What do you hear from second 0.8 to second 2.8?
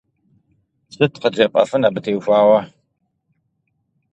Сыт къыджепӀэфын абы теухуауэ?